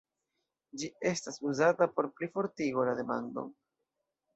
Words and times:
Ĝi 0.83 0.89
estas 1.11 1.39
uzata 1.51 1.91
por 1.95 2.11
plifortigo 2.19 2.91
la 2.91 3.01
demandon. 3.05 3.59